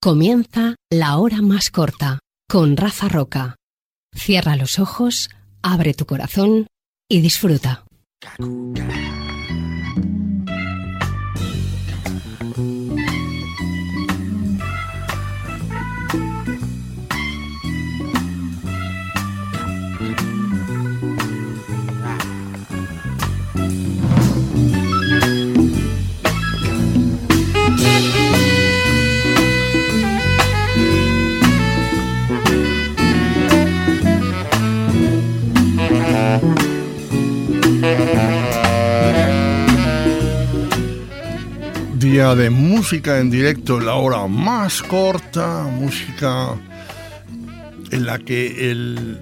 [0.00, 3.56] Comienza la hora más corta con Rafa Roca.
[4.14, 5.30] Cierra los ojos,
[5.62, 6.66] abre tu corazón
[7.08, 7.84] y disfruta.
[42.16, 46.54] De música en directo, la hora más corta, música
[47.90, 49.20] en la que el,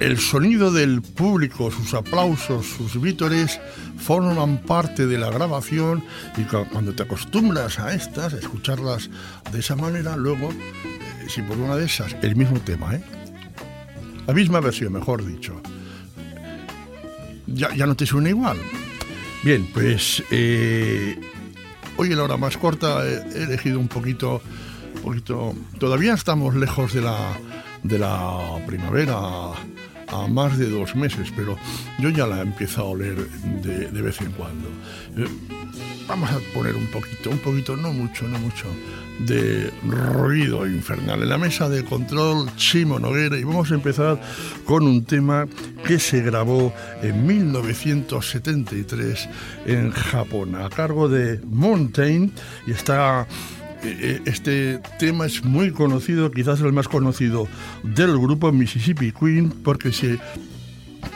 [0.00, 3.60] el sonido del público, sus aplausos, sus vítores
[3.98, 6.02] forman parte de la grabación
[6.38, 9.10] y cuando te acostumbras a estas, escucharlas
[9.52, 13.02] de esa manera, luego, eh, si por una de esas, el mismo tema, ¿eh?
[14.26, 15.60] la misma versión, mejor dicho,
[17.46, 18.56] ya, ya no te suena igual.
[19.44, 21.20] Bien, pues eh,
[22.02, 24.42] hoy en la hora más corta he elegido un poquito,
[25.04, 25.54] poquito.
[25.78, 27.16] Todavía estamos lejos de la,
[27.84, 29.14] de la primavera
[30.08, 31.56] a más de dos meses, pero
[32.00, 33.16] yo ya la he empezado a oler
[33.62, 34.68] de, de vez en cuando.
[35.16, 35.28] Eh,
[36.08, 38.66] vamos a poner un poquito, un poquito, no mucho, no mucho,
[39.20, 41.22] de ruido infernal.
[41.22, 44.20] En la mesa de control, Chimo Noguera, y vamos a empezar
[44.64, 45.46] con un tema
[45.86, 49.28] que se grabó en 1973
[49.66, 52.32] en Japón, a cargo de Mountain,
[52.66, 53.26] y está
[54.26, 57.48] este tema es muy conocido, quizás el más conocido
[57.82, 60.18] del grupo Mississippi Queen, porque se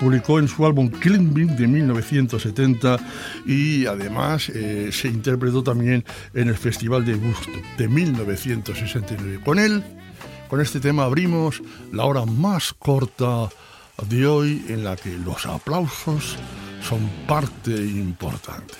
[0.00, 2.98] publicó en su álbum Clean de 1970
[3.46, 9.40] y además eh, se interpretó también en el Festival de Busto de 1969.
[9.44, 9.82] Con él,
[10.48, 13.48] con este tema abrimos la hora más corta
[14.08, 16.36] de hoy en la que los aplausos
[16.82, 18.74] son parte importante.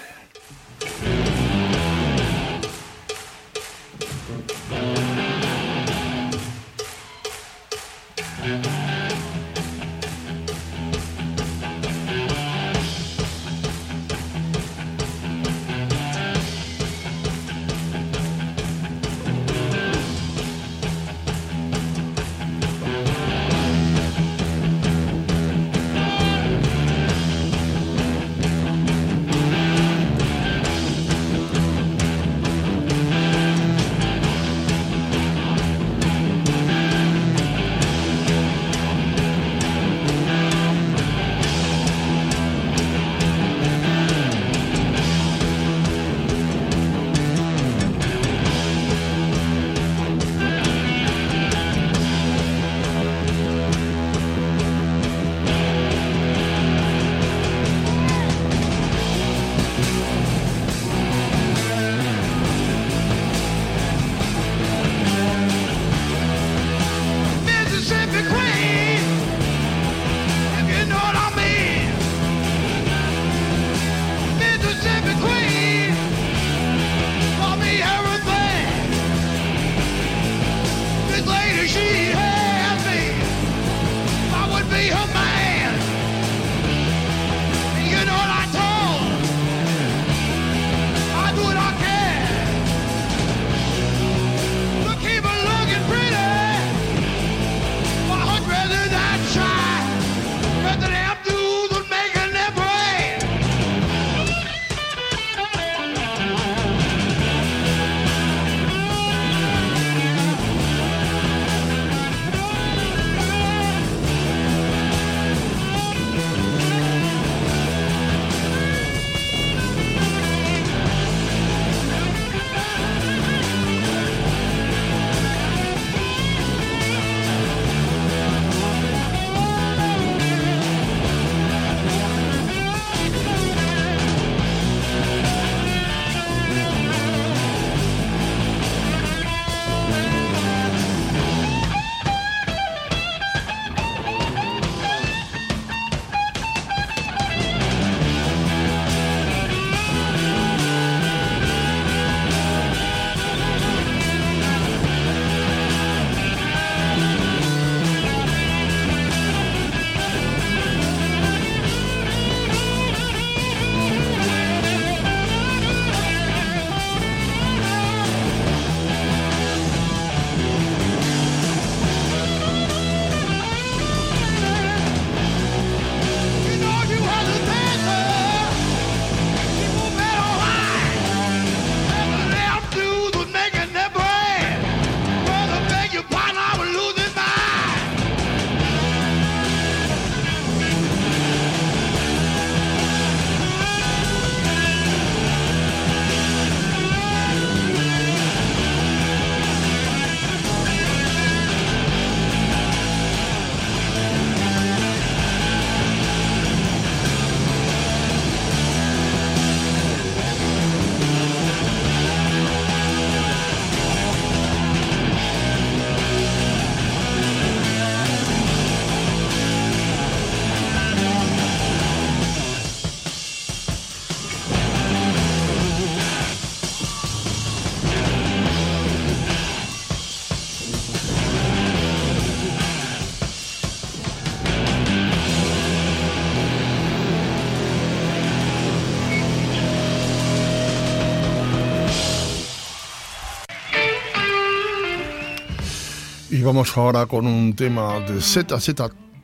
[246.47, 248.71] Vamos ahora con un tema de ZZ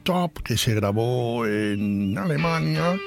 [0.02, 2.98] Top que se grabó en Alemania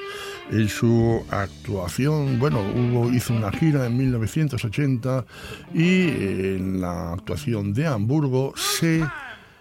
[0.50, 5.26] en su actuación, bueno, hubo, hizo una gira en 1980
[5.74, 9.04] y en la actuación de Hamburgo se,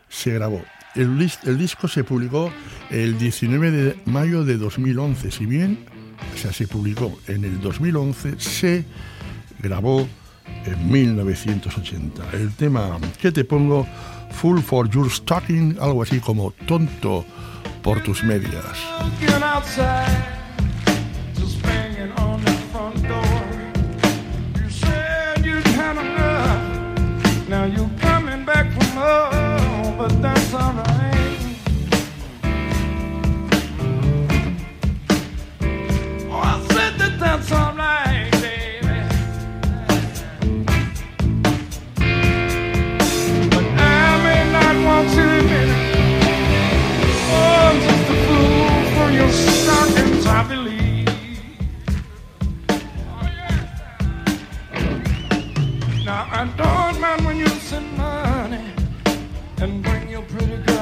[0.08, 0.64] se grabó.
[0.96, 2.50] El, el disco se publicó
[2.90, 5.86] el 19 de mayo de 2011, si bien
[6.34, 8.86] o sea, se publicó en el 2011, se
[9.60, 10.08] grabó
[10.66, 12.32] en 1980.
[12.32, 13.86] El tema que te pongo
[14.36, 17.26] Full for Your Stocking, algo así como tonto
[17.82, 18.78] por tus medias.
[56.38, 58.60] I don't mind when you send money
[59.62, 60.75] and bring your pretty girl.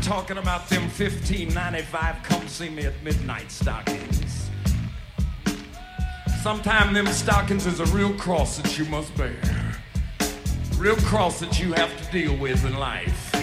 [0.00, 4.48] Talking about them 1595 come see me at midnight stockings.
[6.42, 9.36] Sometimes them stockings is a real cross that you must bear.
[10.78, 13.34] Real cross that you have to deal with in life.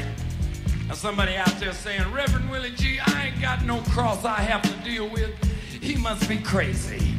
[0.88, 4.64] Now somebody out there saying, Reverend Willie G, I ain't got no cross I have
[4.64, 5.30] to deal with.
[5.80, 7.19] He must be crazy.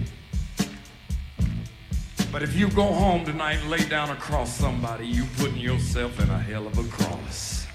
[2.33, 6.31] But if you go home tonight and lay down across somebody, you're putting yourself in
[6.31, 7.67] a hell of a cross.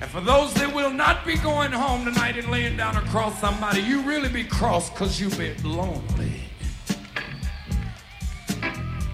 [0.00, 3.82] And for those that will not be going home tonight and laying down across somebody,
[3.82, 6.40] you really be cross because you be lonely.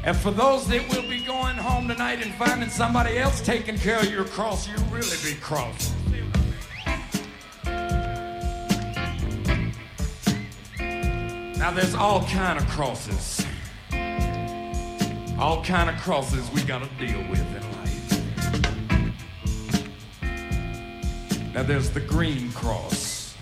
[0.05, 3.99] And for those that will be going home tonight and finding somebody else taking care
[3.99, 5.93] of your cross, you really be cross.
[11.59, 13.48] Now there's all kind of crosses.
[15.39, 17.85] All kind of crosses we got to deal with in life.
[21.55, 23.37] Now there's the green cross,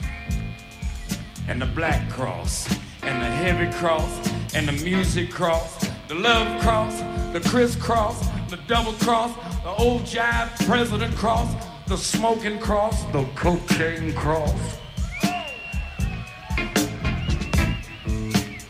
[1.49, 2.69] and the black cross,
[3.03, 7.01] and the heavy cross, and the music cross, the love cross,
[7.33, 11.51] the crisscross, the double cross, the old jive president cross,
[11.87, 14.79] the smoking cross, the cocaine cross.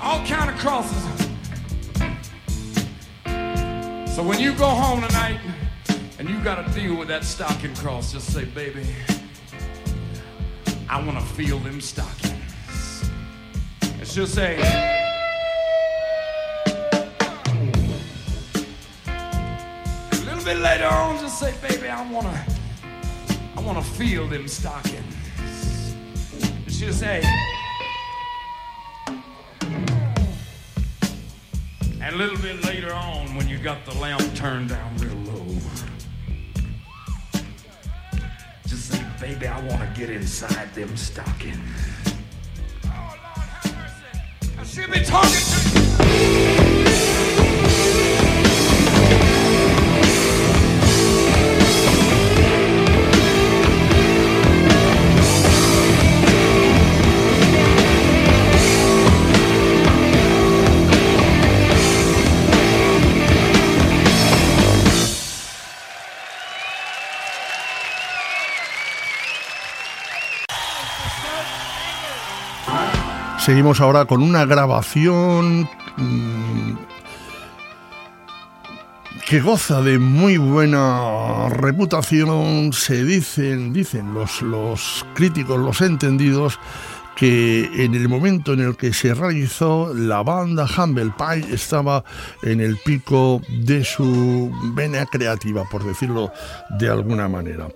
[0.00, 1.25] All kind of crosses.
[4.16, 5.38] So when you go home tonight
[6.18, 8.86] and you got to deal with that stocking cross, just say, baby.
[10.88, 13.10] I want to feel them stockings.
[13.98, 14.56] Let's just say.
[19.06, 22.46] A little bit later on, just say, baby, I wanna,
[23.54, 25.94] I wanna feel them stockings.
[26.40, 27.20] And She'll say,
[32.06, 35.44] and a little bit later on, when you got the lamp turned down real low,
[38.68, 41.58] just say, baby, I wanna get inside them stockings.
[42.84, 43.74] Oh, Lord, have
[44.54, 44.82] mercy.
[44.82, 46.35] She'll be talking to you.
[73.46, 76.72] Seguimos ahora con una grabación mmm,
[79.24, 86.58] que goza de muy buena reputación, se dicen, dicen los, los críticos, los entendidos,
[87.16, 92.04] que en el momento en el que se realizó la banda Humble Pie estaba
[92.42, 96.30] en el pico de su vena creativa, por decirlo
[96.78, 97.68] de alguna manera.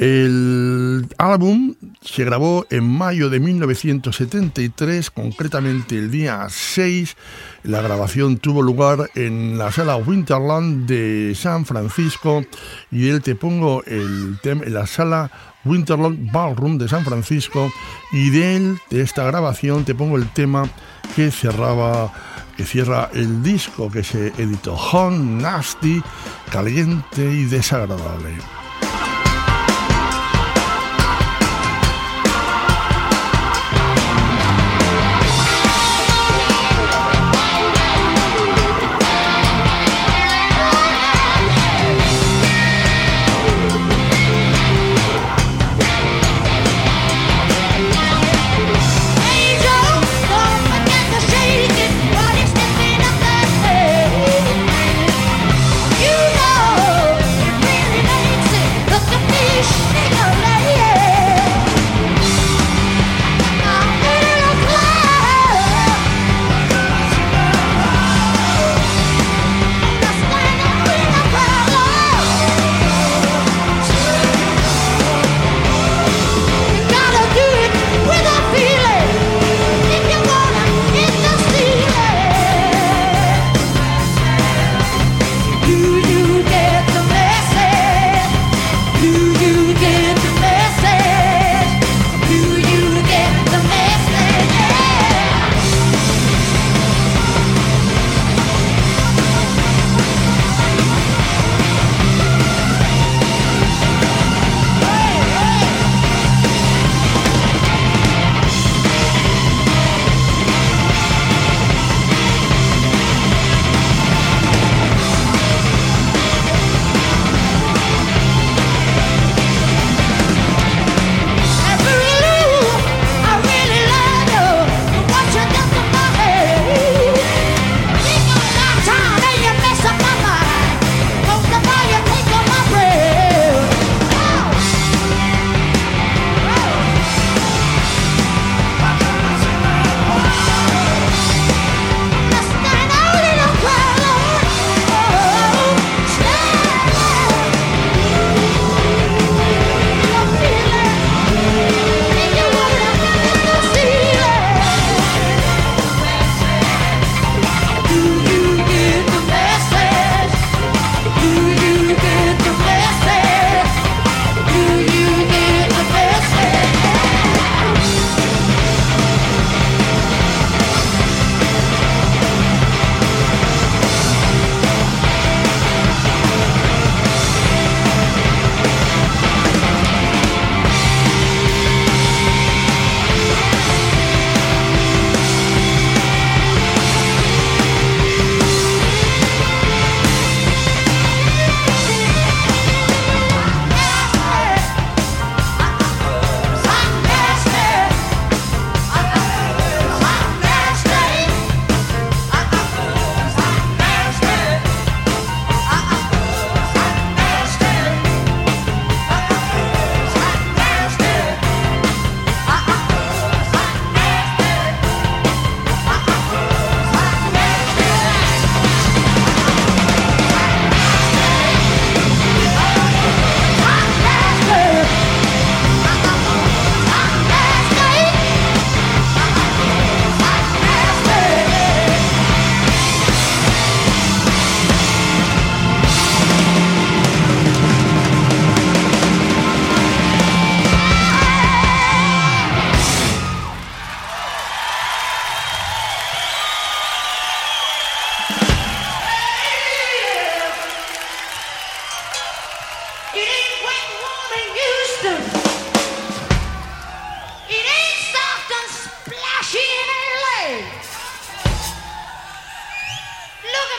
[0.00, 7.16] El álbum se grabó en mayo de 1973, concretamente el día 6.
[7.62, 12.44] La grabación tuvo lugar en la sala Winterland de San Francisco
[12.90, 15.30] y él te pongo el tema en la sala
[15.64, 17.70] Winterland Ballroom de San Francisco
[18.12, 20.68] y de él, de esta grabación, te pongo el tema
[21.14, 22.12] que cerraba,
[22.56, 26.02] que cierra el disco que se editó, Hot, Nasty,
[26.50, 28.61] Caliente y Desagradable.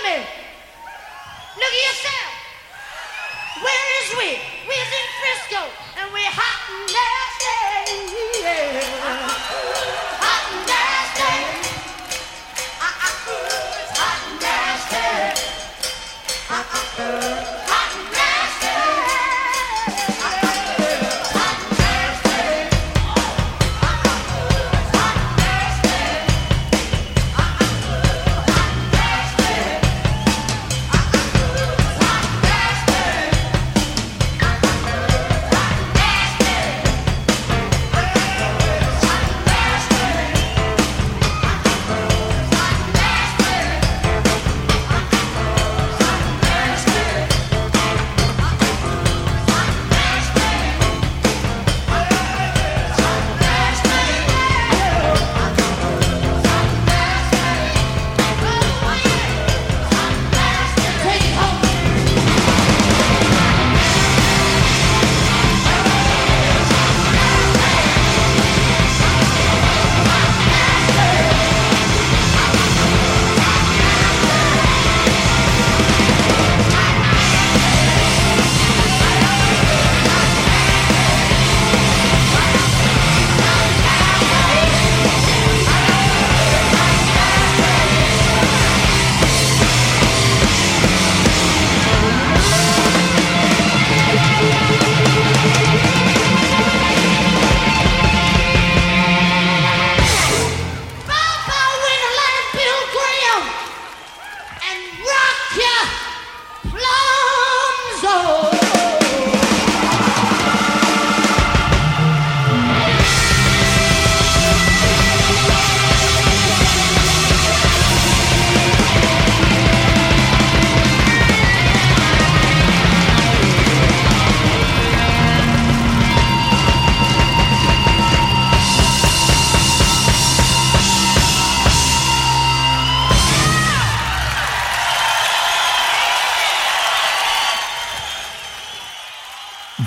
[0.03, 0.27] women.
[1.55, 2.31] Look at yourself.
[3.61, 4.39] Where is we?
[4.67, 5.61] We're in Frisco
[5.97, 6.59] and we're hot
[6.91, 7.32] now.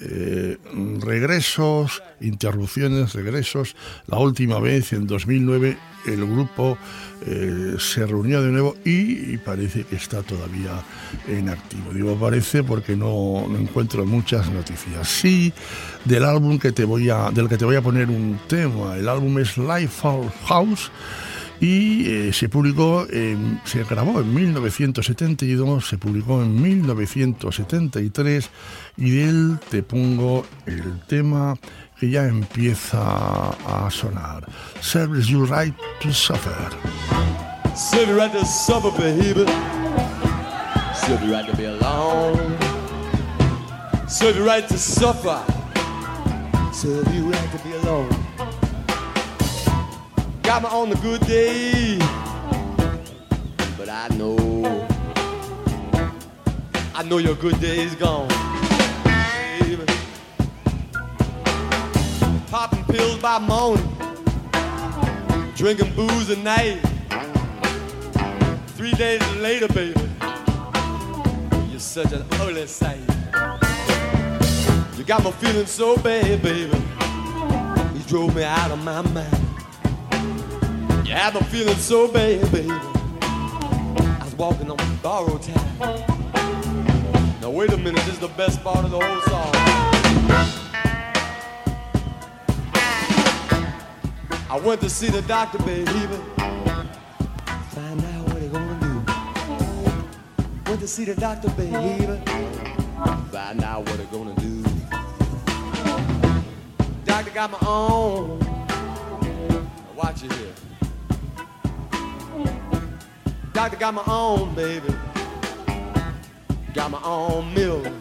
[0.00, 0.56] eh,
[1.00, 3.76] regresos, interrupciones, regresos.
[4.06, 6.78] La última vez, en 2009, el grupo
[7.24, 10.82] eh, se reunió de nuevo y, parece que está todavía
[11.28, 11.92] en activo.
[11.92, 15.08] Digo parece porque no, encuentro muchas noticias.
[15.08, 15.52] Sí,
[16.04, 18.96] del álbum que te voy a, del que te voy a poner un tema.
[18.96, 20.08] El álbum es Life
[20.46, 20.90] House
[21.60, 23.06] y eh, se publicó,
[23.64, 28.50] se grabó en 1972, se publicó en 1973
[28.98, 31.54] y de él te pongo el tema
[31.98, 33.00] que ya empieza
[33.66, 34.44] a sonar.
[34.80, 36.54] Serves you right to suffer.
[37.74, 39.46] Serve you right to suffer, baby.
[40.94, 42.56] Serve you right to be alone.
[44.08, 45.42] Serve you right to suffer.
[46.72, 48.10] Serve you right to be alone.
[50.42, 51.98] Got me on the good day,
[53.76, 54.86] but I know,
[56.94, 58.45] I know your good day is gone.
[62.56, 63.86] Popping pills by morning,
[65.56, 66.80] drinking booze at night.
[68.68, 70.00] Three days later, baby,
[71.68, 72.98] you're such an ugly sight.
[74.96, 76.78] You got me feeling so bad, baby.
[77.94, 79.36] You drove me out of my mind.
[81.06, 82.70] You had me feeling so bad, baby.
[82.70, 85.78] I was walking on borrowed time.
[87.42, 89.75] Now wait a minute, this is the best part of the whole song.
[94.56, 95.84] I went to see the doctor, baby.
[95.84, 96.00] Find
[98.02, 99.04] out what they gonna do.
[100.64, 102.06] Went to see the doctor, baby.
[103.30, 104.62] Find out what they gonna do.
[107.04, 108.38] Doctor got my own.
[108.38, 110.54] Now watch it here.
[113.52, 114.88] Doctor got my own, baby.
[116.72, 117.92] Got my own milk.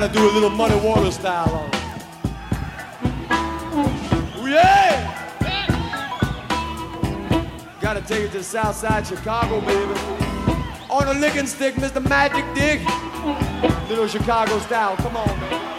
[0.00, 1.67] gotta do a little muddy water style on.
[7.88, 9.98] Gotta take it to South Side Chicago, baby.
[10.90, 12.06] On a licking stick, Mr.
[12.06, 12.86] Magic Dick.
[13.88, 15.77] Little Chicago style, come on, man.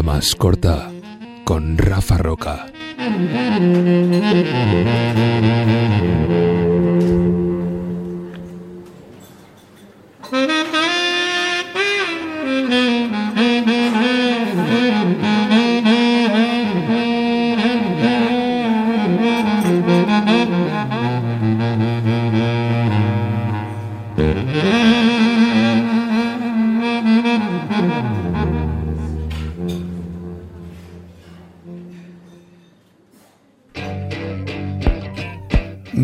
[0.00, 0.90] Hora más corta
[1.44, 2.68] con Rafa Roca.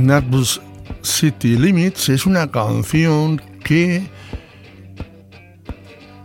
[0.06, 0.60] Natbus
[1.02, 4.08] City Limits es una canción que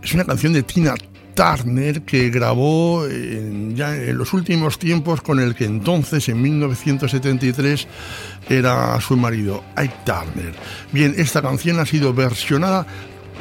[0.00, 0.94] es una canción de Tina
[1.34, 7.88] Turner que grabó en, ya en los últimos tiempos con el que entonces, en 1973,
[8.48, 10.54] era su marido, Ike Turner.
[10.92, 12.86] Bien, esta canción ha sido versionada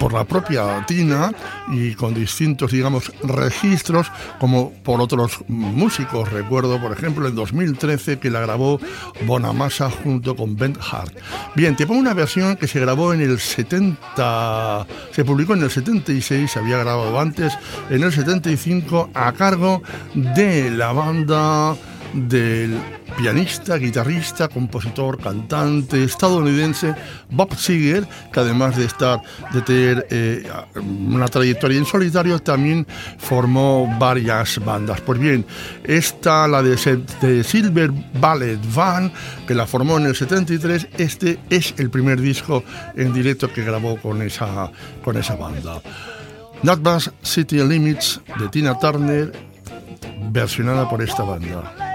[0.01, 1.31] por la propia Tina
[1.71, 4.07] y con distintos, digamos, registros,
[4.39, 6.31] como por otros músicos.
[6.31, 8.79] Recuerdo, por ejemplo, en 2013 que la grabó
[9.27, 11.15] Bonamassa junto con Ben Hart.
[11.53, 15.69] Bien, te pongo una versión que se grabó en el 70, se publicó en el
[15.69, 17.53] 76, se había grabado antes,
[17.91, 19.83] en el 75, a cargo
[20.15, 21.75] de la banda
[22.13, 22.79] del
[23.17, 26.95] pianista, guitarrista, compositor, cantante estadounidense
[27.29, 29.21] Bob Seger, que además de estar
[29.53, 30.43] de tener eh,
[30.75, 35.01] una trayectoria en solitario, también formó varias bandas.
[35.01, 35.45] Pues bien,
[35.83, 36.77] esta, la de,
[37.43, 39.11] Silver Ballet Van,
[39.47, 42.63] que la formó en el 73, este es el primer disco
[42.95, 44.71] en directo que grabó con esa,
[45.03, 45.81] con esa banda.
[46.63, 46.81] Not
[47.23, 49.31] City Limits de Tina Turner,
[50.31, 51.90] versionada por esta banda.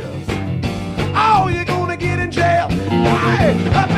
[0.00, 2.68] Oh, you're gonna get in jail.
[2.68, 3.97] Hey,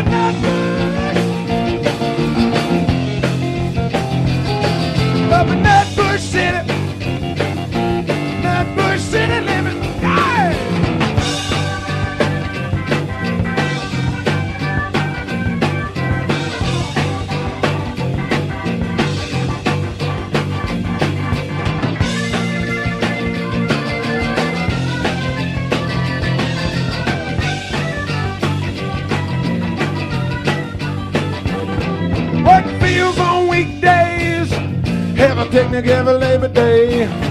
[35.50, 37.29] picnic every Labor Day.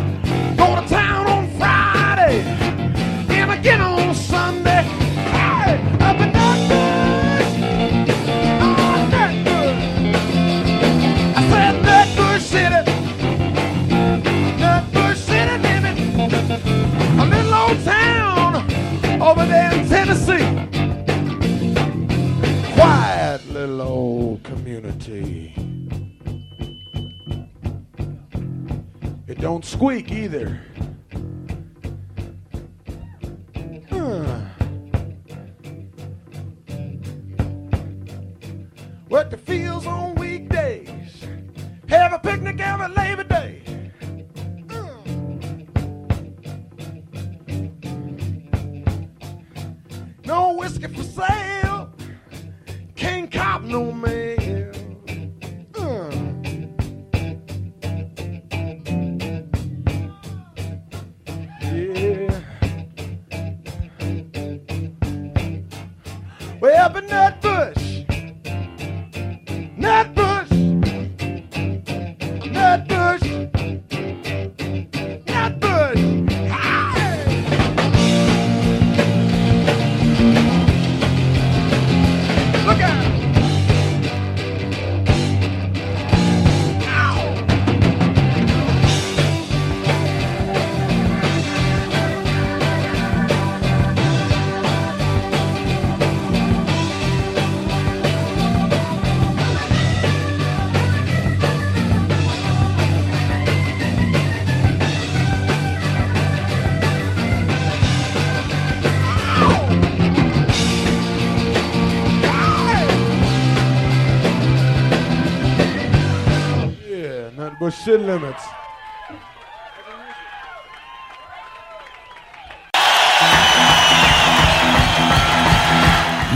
[29.50, 30.69] Don't squeak either.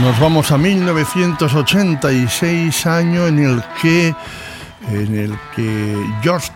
[0.00, 4.14] Nos vamos a 1986, año en el que,
[4.88, 6.52] en el que George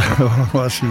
[0.18, 0.86] algo así,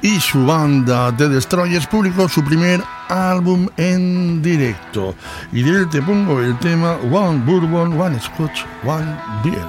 [0.00, 5.14] y su banda The Destroyers publicó su primer álbum en directo.
[5.52, 9.68] Y de él te pongo el tema One Bourbon, One Scotch, One Beer.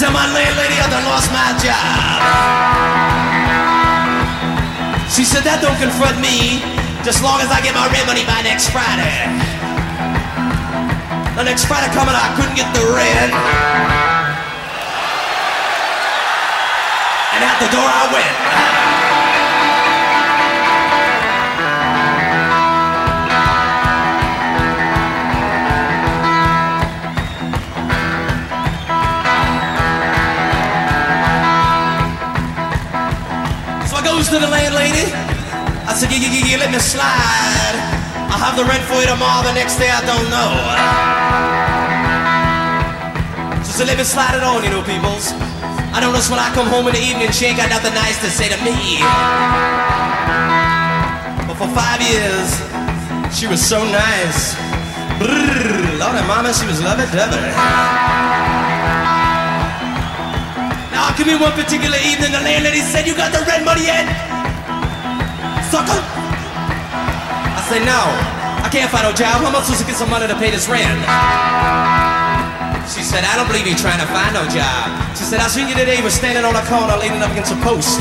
[0.00, 2.24] tell my landlady I done lost my job.
[5.12, 6.64] She said that don't confront me,
[7.04, 9.28] just long as I get my rent money by next Friday.
[11.36, 13.28] The next Friday coming, I couldn't get the rent.
[17.36, 18.89] And out the door I went.
[34.30, 35.10] To the landlady.
[35.90, 37.74] I said, yeah, yeah, yeah, let me slide.
[38.30, 39.42] I'll have the rent for you tomorrow.
[39.42, 40.50] The next day I don't know.
[43.66, 45.34] She said, let me slide it on, you know, peoples.
[45.90, 48.30] I notice when I come home in the evening, she ain't got nothing nice to
[48.30, 49.02] say to me.
[51.50, 52.54] But for five years,
[53.34, 54.54] she was so nice.
[55.18, 58.29] Brrr, Lord and mama, she was lovey-dovey.
[61.00, 64.04] I come in one particular evening, the landlady said, You got the rent money yet?
[65.72, 65.96] Sucker!
[65.96, 68.04] I say, No,
[68.60, 69.40] I can't find no job.
[69.40, 71.00] How am I supposed to get some money to pay this rent?
[72.92, 74.92] She said, I don't believe you trying to find no job.
[75.16, 77.60] She said, I seen you today, were standing on a corner leaning up against a
[77.64, 77.96] post.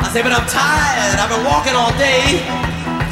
[0.00, 1.20] I said, but I'm tired.
[1.20, 2.40] I've been walking all day.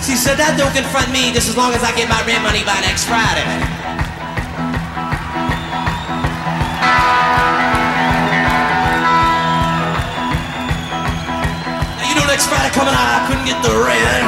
[0.01, 2.65] She said, that don't confront me just as long as I get my rent money
[2.65, 3.80] by next Friday.
[12.31, 14.23] Next Friday coming out, I couldn't get the rent.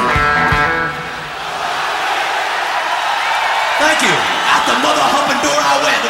[3.79, 4.11] Thank you.
[4.51, 6.03] Out the mother humping door I went.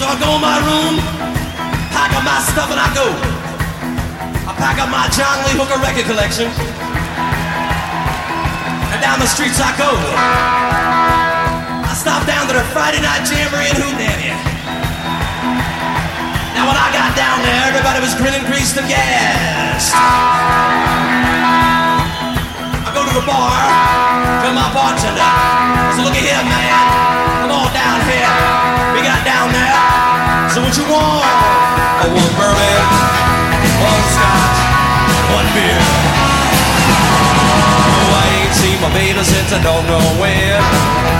[0.00, 1.04] So I go in my room,
[1.92, 3.12] pack up my stuff, and I go.
[4.48, 6.48] I pack up my John Lee Hooker record collection.
[8.88, 11.31] And down the streets I go.
[12.02, 14.34] Stop down to the Friday Night Jamboree in Hootenanny.
[16.50, 19.94] Now when I got down there, everybody was grinning, greased, and gassed.
[22.82, 23.54] I go to the bar,
[24.42, 26.74] tell my bartender, I said, look at here, man,
[27.46, 28.34] come on down here.
[28.98, 29.70] We got down there.
[30.50, 31.22] So what you want?
[31.22, 32.82] I want bourbon,
[33.78, 34.58] one scotch,
[35.38, 36.41] one beer.
[38.92, 40.60] I ain't seen my baby since I don't know when.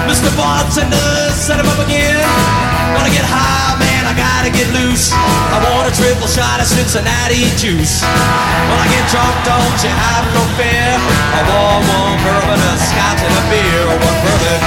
[0.09, 0.29] Mr.
[0.37, 2.21] Bartender, set him up again.
[2.97, 5.13] Wanna get high, man, I gotta get loose.
[5.13, 8.05] I want a triple shot of Cincinnati juice.
[8.05, 10.93] When I get drunk, don't you have no fear.
[11.33, 13.83] I want one bourbon, a scotch, and a beer.
[13.89, 14.61] One bourbon,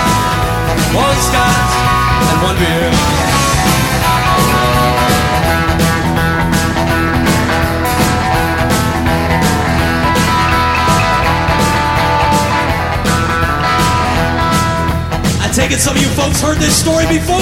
[0.97, 1.73] one scotch,
[2.33, 3.44] and one beer.
[15.57, 17.39] I it some of you folks heard this story before.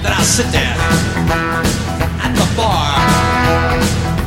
[0.00, 0.74] Then I'll sit there
[2.24, 2.96] at the bar.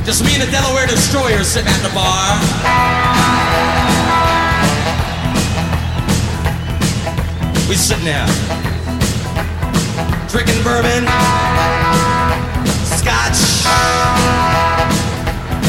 [0.06, 2.38] Just me and the Delaware Destroyer sitting at the bar.
[7.68, 8.28] We sitting there,
[10.30, 11.08] drinking bourbon,
[12.86, 14.53] scotch,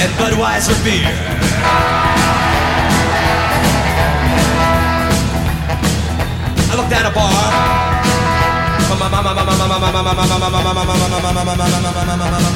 [0.05, 1.09] and Budweiser beer.
[6.69, 7.33] I looked at a bar.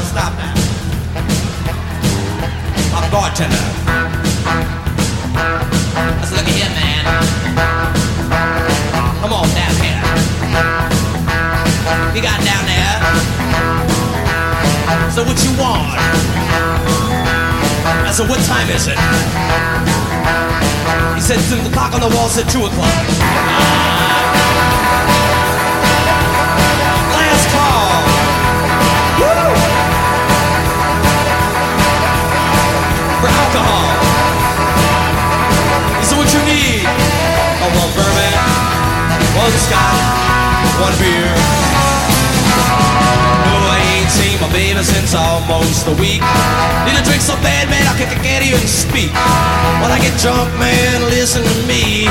[0.04, 0.32] Stop.
[2.96, 3.64] A bartender.
[6.20, 7.04] I said, look here, man.
[9.22, 10.00] Come on down here.
[12.14, 12.96] You got down there.
[15.12, 17.07] So what you want?
[18.06, 18.98] I said, what time is it?
[21.14, 23.04] He said, the clock on the wall said 2 o'clock.
[27.14, 27.88] Last call.
[29.20, 29.54] Woo!
[33.20, 33.86] For alcohol.
[36.18, 36.82] What you need?
[37.94, 38.32] Bourbon,
[39.38, 41.67] one scotch, one beer.
[44.40, 46.22] Oh, ain't my baby since almost a week.
[46.86, 49.10] Need a drink so bad, man, I can't even speak.
[49.82, 52.06] When I get drunk, man, listen to me.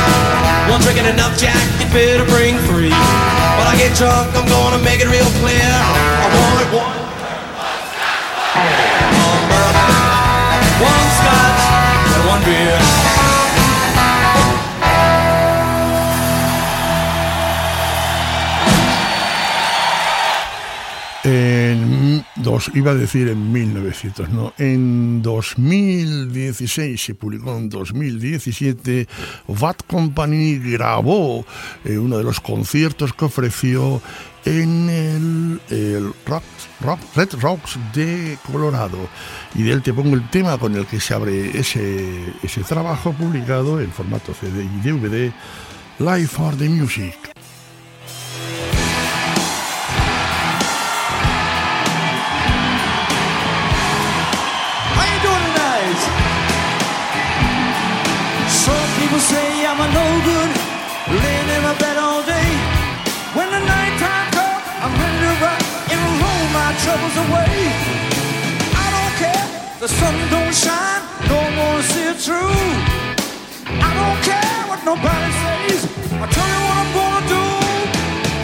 [0.69, 2.91] One drinking enough Jack, you better bring three.
[2.91, 5.55] When I get drunk, I'm gonna make it real clear.
[5.55, 6.99] I want one.
[10.83, 11.63] One scotch
[12.11, 13.26] and one beer.
[22.73, 29.07] Iba a decir en 1900, no, en 2016 se publicó en 2017
[29.47, 31.45] Bad Company grabó
[31.85, 34.01] eh, uno de los conciertos que ofreció
[34.45, 35.59] en el,
[36.25, 36.43] Rock,
[36.81, 38.97] Rock- Red Rocks de Colorado
[39.55, 43.11] y de él te pongo el tema con el que se abre ese, ese trabajo
[43.13, 45.33] publicado en formato CD y DVD
[45.99, 47.15] Live for the Music.
[67.07, 67.53] Troubles away.
[68.75, 69.47] I don't care,
[69.79, 72.53] the sun don't shine, don't wanna see it through.
[73.67, 75.81] I don't care what nobody says.
[76.11, 77.45] I tell you what I'm gonna do.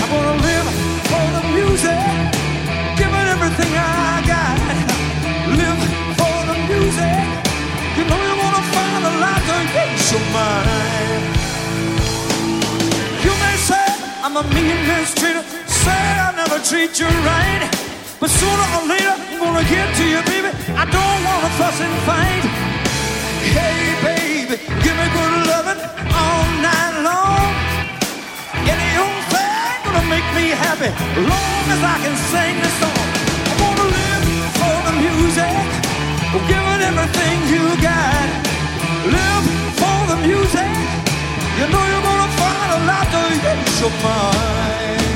[0.01, 0.67] I'm gonna live
[1.09, 2.03] for the music,
[2.99, 4.57] give it everything I got.
[5.59, 5.81] Live
[6.19, 7.23] for the music.
[7.97, 11.23] You know you wanna find a light to use your mind.
[13.25, 13.87] You may say
[14.23, 17.83] I'm a mean mistreater, say I never treat you right.
[18.23, 20.47] But sooner or later I'm gonna get to you, baby.
[20.79, 22.43] I don't wanna fuss and fight.
[23.51, 27.51] Hey, baby, give me good loving all night long.
[28.63, 30.87] Any old thing gonna make me happy,
[31.19, 33.07] long as I can sing this song.
[33.51, 35.59] I wanna live for the music,
[36.47, 38.27] give it everything you got.
[39.03, 40.71] Live for the music,
[41.59, 45.12] you know you're gonna find a lot to use your mind.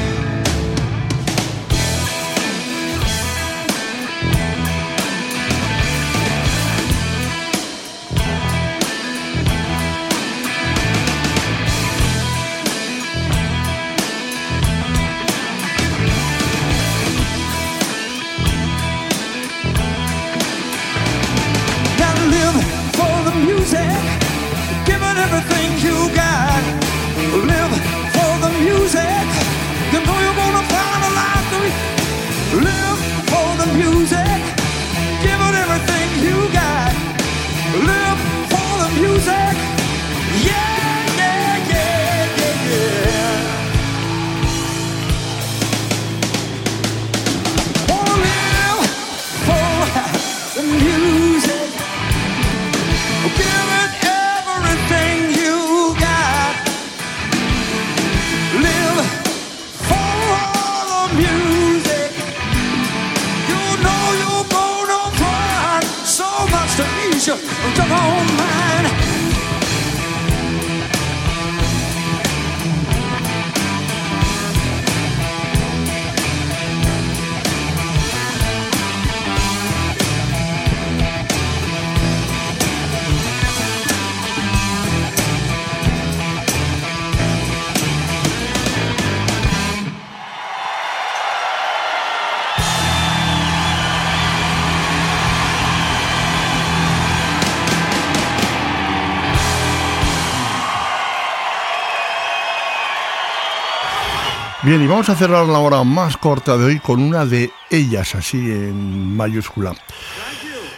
[104.67, 108.15] Bien, y vamos a cerrar la hora más corta de hoy con una de ellas,
[108.15, 109.73] así en mayúscula.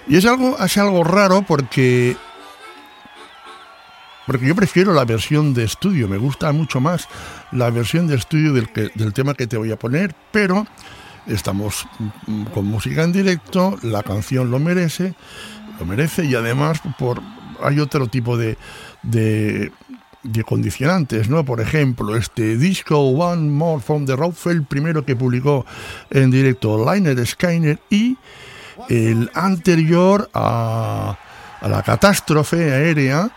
[0.07, 2.15] Y es algo, es algo raro porque.
[4.27, 7.07] Porque yo prefiero la versión de estudio, me gusta mucho más
[7.51, 10.67] la versión de estudio del, que- del tema que te voy a poner, pero
[11.25, 11.87] estamos
[12.53, 15.15] con música en directo, la canción lo merece,
[15.79, 17.19] lo merece y además por
[17.63, 18.55] hay otro tipo de,
[19.01, 19.71] de,
[20.23, 21.45] de condicionantes, ¿no?
[21.45, 25.65] Por ejemplo, este disco One More from the Road el primero que publicó
[26.09, 28.17] en directo Liner Skyner y
[28.89, 31.17] el anterior a,
[31.61, 33.31] la catástrofe aérea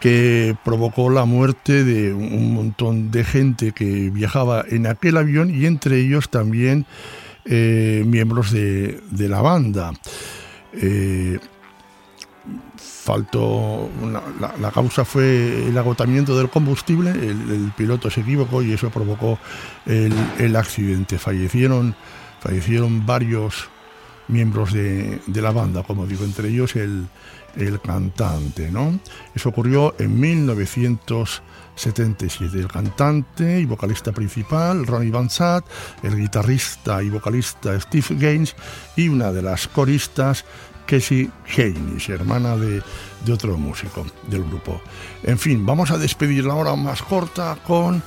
[0.00, 5.66] que provocó la muerte de un montón de gente que viajaba en aquel avión y
[5.66, 6.86] entre ellos también
[7.44, 9.92] eh, miembros de, de la banda.
[10.74, 11.38] Eh,
[13.06, 13.88] faltó
[14.60, 19.38] la, causa fue el agotamiento del combustible el, piloto se equivocó y eso provocó
[19.86, 21.94] el, el accidente fallecieron
[22.40, 23.68] fallecieron varios
[24.28, 27.08] miembros de, de la banda, como digo, entre ellos el,
[27.56, 29.00] el cantante, ¿no?
[29.34, 32.58] Eso ocurrió en 1977.
[32.58, 35.64] El cantante y vocalista principal, Ronnie Van Zant,
[36.02, 38.54] el guitarrista y vocalista Steve Gaines
[38.96, 40.44] y una de las coristas,
[40.86, 42.82] Casey Haynes, hermana de,
[43.32, 44.80] otro músico del grupo.
[45.22, 48.02] En fin, vamos a despedir la hora más corta con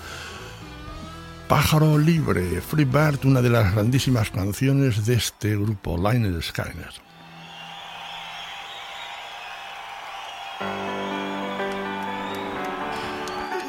[1.47, 6.93] Pájaro Libre, Free Bird, una de las grandísimas canciones de este grupo, Lionel Skyner.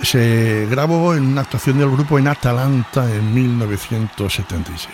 [0.02, 4.88] Se grabó en una actuación del grupo en Atalanta en 1976.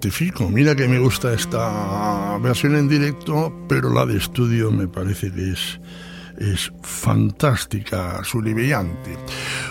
[0.00, 0.48] Ratifico.
[0.48, 5.50] Mira que me gusta esta versión en directo, pero la de estudio me parece que
[5.52, 5.78] es,
[6.38, 9.18] es fantástica, subliviante.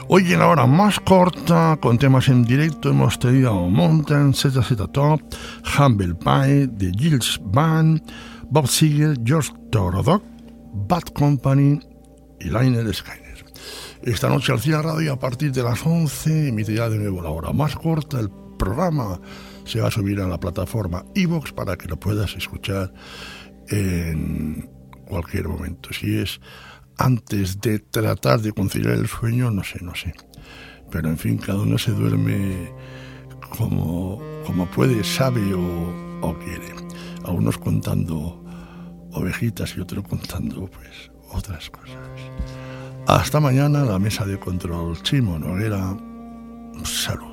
[0.07, 5.19] Hoy en la hora más corta, con temas en directo, hemos tenido Mountain, ZZ Top,
[5.79, 7.99] Humble Pie, The Gilles Band,
[8.51, 10.21] Bob Seger, George Torodoc,
[10.87, 11.79] Bad Company
[12.39, 13.45] y Liner Skyner.
[14.03, 17.51] Esta noche al Cine Radio a partir de las 11 emitirá de nuevo la hora
[17.51, 18.19] más corta.
[18.19, 19.19] El programa
[19.69, 22.91] se va a subir a la plataforma iVoox para que lo puedas escuchar
[23.67, 24.69] en
[25.05, 25.93] cualquier momento.
[25.93, 26.41] Si es
[26.97, 30.13] antes de tratar de conciliar el sueño, no sé, no sé.
[30.91, 32.71] Pero en fin, cada uno se duerme
[33.57, 36.73] como, como puede, sabe o, o quiere.
[37.23, 38.43] A unos contando
[39.13, 41.95] ovejitas y otros contando pues otras cosas.
[43.07, 45.95] Hasta mañana, la mesa de control Chimo Noguera.
[46.83, 47.28] Salud.